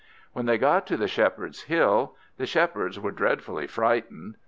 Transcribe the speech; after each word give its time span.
When 0.33 0.47
they 0.47 0.57
got 0.57 0.87
to 0.87 0.97
the 0.97 1.07
Shepherds' 1.07 1.61
hill, 1.65 2.15
the 2.37 2.47
Shepherds 2.47 2.99
were 2.99 3.11
dreadfully 3.11 3.67
frightened. 3.67 4.37